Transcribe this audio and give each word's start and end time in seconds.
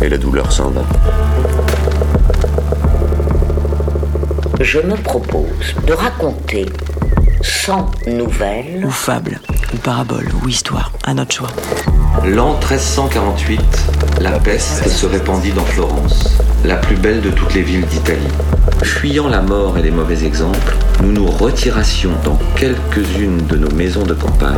et 0.00 0.08
la 0.08 0.18
douleur 0.18 0.50
s'en 0.52 0.70
va. 0.70 0.82
Je 4.60 4.78
me 4.78 4.94
propose 4.96 5.74
de 5.86 5.92
raconter 5.92 6.66
100 7.42 7.90
nouvelles 8.06 8.84
ou 8.84 8.90
fable, 8.90 9.40
ou 9.72 9.76
parabole, 9.78 10.28
ou 10.42 10.48
histoire, 10.48 10.92
à 11.04 11.12
notre 11.12 11.34
choix. 11.34 11.50
L'an 12.24 12.52
1348, 12.58 13.60
la 14.20 14.38
peste 14.38 14.88
se 14.88 15.06
répandit 15.06 15.52
dans 15.52 15.64
Florence, 15.64 16.38
la 16.64 16.76
plus 16.76 16.96
belle 16.96 17.20
de 17.20 17.30
toutes 17.30 17.54
les 17.54 17.62
villes 17.62 17.86
d'Italie. 17.86 18.22
Fuyant 18.82 19.28
la 19.28 19.42
mort 19.42 19.76
et 19.76 19.82
les 19.82 19.90
mauvais 19.90 20.24
exemples, 20.24 20.76
nous 21.02 21.12
nous 21.12 21.26
retirassions 21.26 22.12
dans 22.24 22.38
quelques-unes 22.56 23.44
de 23.46 23.56
nos 23.56 23.70
maisons 23.72 24.04
de 24.04 24.14
campagne. 24.14 24.54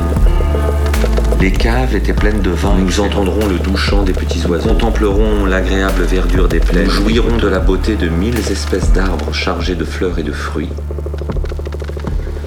Les 1.41 1.53
caves 1.53 1.95
étaient 1.95 2.15
pleines 2.15 2.41
de 2.41 2.51
vin. 2.51 2.77
Nous 2.79 3.01
entendrons 3.01 3.47
le 3.47 3.59
doux 3.59 3.77
chant 3.77 4.03
des 4.03 4.13
petits 4.13 4.45
oiseaux, 4.47 4.71
contemplerons 4.71 5.45
l'agréable 5.45 6.03
verdure 6.05 6.49
des 6.49 6.61
plaines, 6.61 6.85
nous 6.85 6.91
jouirons 6.91 7.37
de 7.37 7.49
la 7.49 7.59
beauté 7.59 7.95
de 7.97 8.09
mille 8.09 8.39
espèces 8.39 8.93
d'arbres 8.93 9.33
chargés 9.33 9.75
de 9.75 9.85
fleurs 9.85 10.19
et 10.19 10.23
de 10.23 10.33
fruits. 10.33 10.71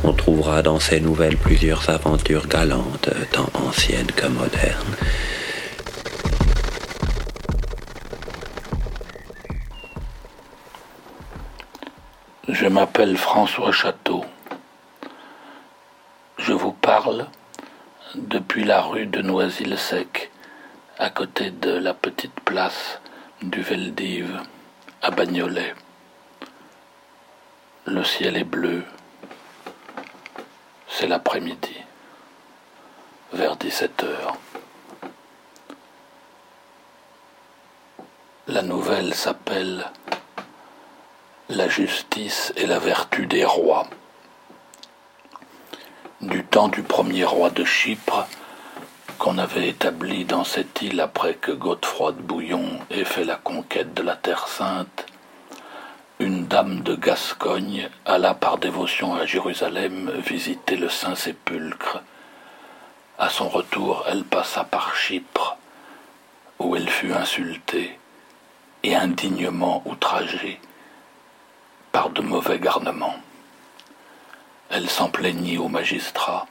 On 0.04 0.14
trouvera 0.14 0.64
dans 0.64 0.80
ces 0.80 1.00
nouvelles 1.00 1.38
plusieurs 1.38 1.90
aventures 1.90 2.48
galantes, 2.48 3.10
tant 3.32 3.50
anciennes 3.54 4.12
que 4.16 4.28
modernes. 4.28 4.96
Je 12.48 12.68
m'appelle 12.68 13.16
François 13.16 13.72
Château. 13.72 14.26
Je 16.38 16.54
vous 16.54 16.72
parle 16.74 17.28
depuis 18.16 18.59
la 18.70 18.82
rue 18.82 19.08
de 19.08 19.24
Noisy-le-Sec, 19.24 20.30
à 21.00 21.10
côté 21.10 21.50
de 21.50 21.72
la 21.72 21.96
petite 21.96 22.40
place 22.42 23.00
du 23.42 23.64
Veldive, 23.64 24.44
à 25.02 25.10
Bagnolet. 25.10 25.74
Le 27.86 28.04
ciel 28.04 28.38
est 28.38 28.44
bleu. 28.44 28.84
C'est 30.88 31.08
l'après-midi, 31.08 31.78
vers 33.34 33.56
17 33.56 34.04
heures. 34.04 34.38
La 38.46 38.62
nouvelle 38.62 39.16
s'appelle 39.16 39.88
La 41.50 41.68
justice 41.68 42.54
et 42.56 42.68
la 42.68 42.78
vertu 42.78 43.26
des 43.26 43.46
rois. 43.46 43.88
Du 46.22 46.44
temps 46.44 46.68
du 46.68 46.84
premier 46.84 47.24
roi 47.24 47.50
de 47.50 47.66
Chypre, 47.66 48.28
qu'on 49.30 49.38
avait 49.38 49.70
établi 49.70 50.26
dans 50.26 50.44
cette 50.44 50.82
île 50.82 51.00
après 51.00 51.36
que 51.36 51.52
Godefroy 51.52 52.14
de 52.14 52.22
Bouillon 52.22 52.80
ait 52.90 53.04
fait 53.04 53.26
la 53.26 53.36
conquête 53.36 53.94
de 53.94 54.02
la 54.02 54.16
Terre 54.16 54.48
Sainte, 54.48 55.06
une 56.18 56.48
dame 56.48 56.82
de 56.82 56.96
Gascogne 56.96 57.92
alla 58.08 58.34
par 58.34 58.58
dévotion 58.58 59.14
à 59.14 59.28
Jérusalem 59.28 60.12
visiter 60.26 60.78
le 60.78 60.90
Saint-Sépulcre. 60.90 62.02
À 63.20 63.30
son 63.30 63.50
retour, 63.50 64.04
elle 64.08 64.24
passa 64.24 64.64
par 64.64 64.96
Chypre, 64.96 65.58
où 66.58 66.76
elle 66.76 66.90
fut 66.90 67.14
insultée 67.14 68.00
et 68.82 68.96
indignement 68.96 69.84
outragée 69.86 70.60
par 71.92 72.10
de 72.10 72.24
mauvais 72.24 72.58
garnements. 72.58 73.20
Elle 74.72 74.90
s'en 74.90 75.10
plaignit 75.10 75.60
au 75.60 75.68
magistrat, 75.68 76.48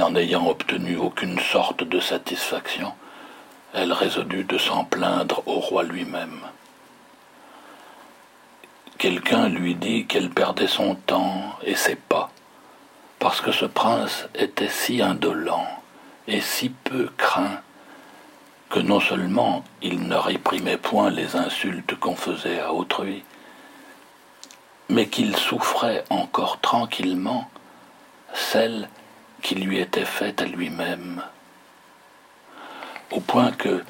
n'en 0.00 0.14
ayant 0.14 0.48
obtenu 0.48 0.96
aucune 0.96 1.38
sorte 1.38 1.84
de 1.84 2.00
satisfaction, 2.00 2.94
elle 3.74 3.92
résolut 3.92 4.44
de 4.44 4.56
s'en 4.56 4.84
plaindre 4.84 5.42
au 5.44 5.60
roi 5.60 5.82
lui-même. 5.82 6.40
Quelqu'un 8.96 9.50
lui 9.50 9.74
dit 9.74 10.06
qu'elle 10.06 10.30
perdait 10.30 10.68
son 10.68 10.94
temps 10.94 11.54
et 11.62 11.74
ses 11.74 11.96
pas, 11.96 12.30
parce 13.18 13.42
que 13.42 13.52
ce 13.52 13.66
prince 13.66 14.26
était 14.34 14.70
si 14.70 15.02
indolent 15.02 15.68
et 16.26 16.40
si 16.40 16.70
peu 16.70 17.10
craint 17.18 17.60
que 18.70 18.78
non 18.78 19.00
seulement 19.00 19.64
il 19.82 20.08
ne 20.08 20.16
réprimait 20.16 20.78
point 20.78 21.10
les 21.10 21.36
insultes 21.36 21.94
qu'on 21.96 22.16
faisait 22.16 22.60
à 22.60 22.72
autrui, 22.72 23.22
mais 24.88 25.08
qu'il 25.08 25.36
souffrait 25.36 26.04
encore 26.08 26.58
tranquillement 26.60 27.50
celles 28.32 28.88
lui 29.54 29.78
étaient 29.78 30.04
faites 30.04 30.42
à 30.42 30.46
lui-même, 30.46 31.22
au 33.10 33.20
point 33.20 33.50
que, 33.52 33.84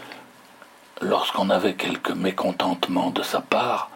lorsqu'on 1.00 1.50
avait 1.50 1.74
quelque 1.74 2.12
mécontentement 2.12 3.10
de 3.10 3.22
sa 3.22 3.40
part, 3.40 3.90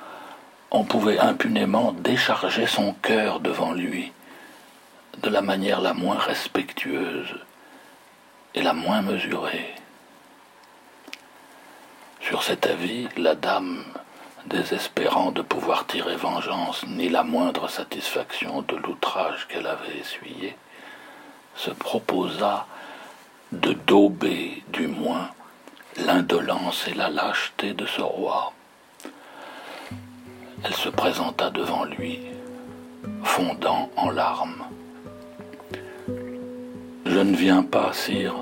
on 0.70 0.84
pouvait 0.84 1.18
impunément 1.18 1.92
décharger 1.92 2.66
son 2.66 2.94
cœur 2.94 3.40
devant 3.40 3.72
lui, 3.72 4.12
de 5.22 5.30
la 5.30 5.40
manière 5.40 5.80
la 5.80 5.94
moins 5.94 6.18
respectueuse 6.18 7.38
et 8.54 8.62
la 8.62 8.72
moins 8.72 9.02
mesurée. 9.02 9.74
Sur 12.20 12.42
cet 12.42 12.66
avis, 12.66 13.08
la 13.16 13.34
dame, 13.34 13.84
désespérant 14.46 15.30
de 15.30 15.42
pouvoir 15.42 15.86
tirer 15.86 16.16
vengeance 16.16 16.84
ni 16.86 17.08
la 17.08 17.22
moindre 17.22 17.68
satisfaction 17.68 18.62
de 18.62 18.76
l'outrage 18.76 19.46
qu'elle 19.48 19.66
avait 19.66 19.98
essuyé, 19.98 20.56
se 21.56 21.70
proposa 21.70 22.66
de 23.52 23.72
dauber 23.72 24.62
du 24.72 24.88
moins 24.88 25.30
l'indolence 26.04 26.86
et 26.88 26.94
la 26.94 27.08
lâcheté 27.08 27.72
de 27.72 27.86
ce 27.86 28.00
roi. 28.00 28.52
Elle 30.64 30.74
se 30.74 30.88
présenta 30.88 31.50
devant 31.50 31.84
lui, 31.84 32.20
fondant 33.22 33.90
en 33.96 34.10
larmes. 34.10 34.64
Je 37.06 37.18
ne 37.20 37.36
viens 37.36 37.62
pas, 37.62 37.92
sire, 37.92 38.34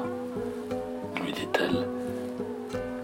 lui 1.23 1.33
dit-elle, 1.33 1.87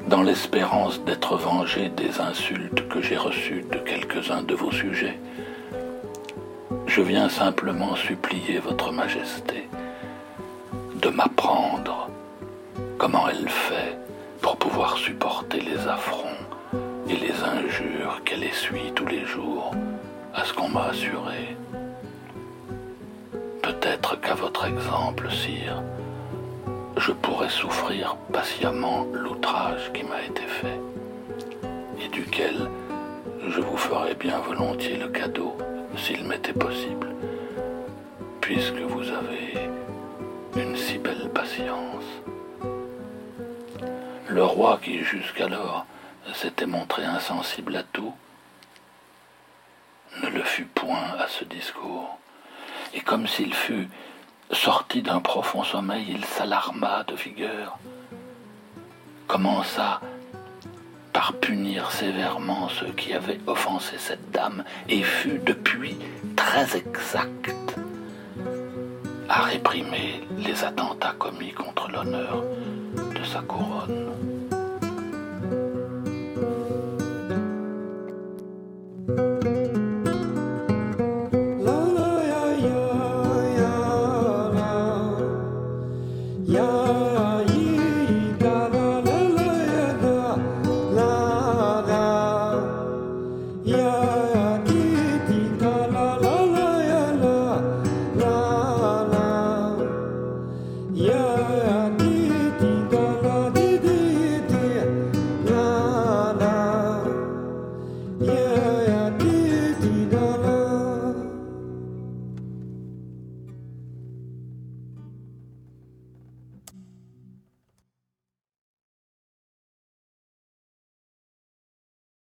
dans 0.06 0.22
l'espérance 0.22 1.00
d'être 1.02 1.36
vengée 1.36 1.90
des 1.90 2.20
insultes 2.20 2.88
que 2.88 3.02
j'ai 3.02 3.16
reçues 3.16 3.66
de 3.70 3.78
quelques-uns 3.78 4.42
de 4.42 4.54
vos 4.54 4.72
sujets. 4.72 5.19
Je 6.86 7.02
viens 7.02 7.28
simplement 7.28 7.94
supplier 7.96 8.60
votre 8.60 8.92
majesté 8.92 9.69
de 11.00 11.10
m'apprendre 11.10 12.09
comment 12.98 13.28
elle 13.28 13.48
fait 13.48 13.97
pour 14.41 14.56
pouvoir 14.56 14.97
supporter 14.97 15.60
les 15.60 15.86
affronts 15.86 16.42
et 17.09 17.16
les 17.16 17.34
injures 17.42 18.22
qu'elle 18.25 18.42
essuie 18.42 18.92
tous 18.94 19.06
les 19.06 19.25
jours 19.25 19.72
à 20.34 20.44
ce 20.44 20.53
qu'on 20.53 20.69
m'a 20.69 20.87
assuré. 20.87 21.56
Peut-être 23.62 24.20
qu'à 24.20 24.34
votre 24.34 24.66
exemple, 24.66 25.31
sire, 25.31 25.82
je 26.97 27.12
pourrais 27.12 27.50
souffrir 27.50 28.16
patiemment 28.32 29.06
l'outrage 29.12 29.92
qui 29.92 30.03
m'a 30.03 30.22
été 30.22 30.42
fait, 30.42 30.81
et 32.03 32.08
duquel 32.08 32.69
je 33.49 33.61
vous 33.61 33.76
ferais 33.76 34.14
bien 34.14 34.38
volontiers 34.40 34.96
le 34.96 35.08
cadeau, 35.08 35.56
s'il 35.96 36.25
m'était 36.25 36.52
possible, 36.52 37.14
puisque 38.40 38.81
vous 38.81 39.08
avez 39.08 39.69
une 40.56 40.76
si 40.76 40.98
belle 40.98 41.30
patience. 41.34 42.04
Le 44.28 44.44
roi 44.44 44.78
qui 44.82 45.02
jusqu'alors 45.02 45.86
s'était 46.34 46.66
montré 46.66 47.04
insensible 47.04 47.76
à 47.76 47.82
tout, 47.82 48.14
ne 50.22 50.28
le 50.28 50.42
fut 50.42 50.66
point 50.66 51.14
à 51.18 51.26
ce 51.28 51.44
discours, 51.44 52.18
et 52.94 53.00
comme 53.00 53.26
s'il 53.26 53.54
fût 53.54 53.88
sorti 54.52 55.02
d'un 55.02 55.20
profond 55.20 55.64
sommeil, 55.64 56.06
il 56.08 56.24
s'alarma 56.24 57.04
de 57.04 57.14
vigueur, 57.14 57.78
commença 59.26 60.00
par 61.12 61.32
punir 61.34 61.90
sévèrement 61.90 62.68
ceux 62.68 62.92
qui 62.92 63.12
avaient 63.12 63.40
offensé 63.46 63.96
cette 63.98 64.30
dame, 64.30 64.64
et 64.88 65.02
fut 65.02 65.38
depuis 65.38 65.96
très 66.36 66.76
exact 66.76 67.54
à 69.28 69.42
réprimer 69.42 70.22
les 70.38 70.64
attentats 70.64 71.14
commis 71.19 71.52
contre 71.52 71.90
l'honneur 71.90 72.42
de 72.94 73.25
sa 73.25 73.40
couronne. 73.40 74.38